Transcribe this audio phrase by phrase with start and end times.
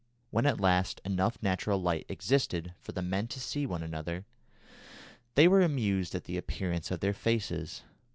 [0.31, 4.25] When at last enough natural light existed for the men to see one another,
[5.35, 7.83] they were amused at the appearance of their faces.